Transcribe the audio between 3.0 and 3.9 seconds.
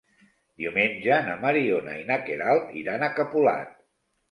a Capolat.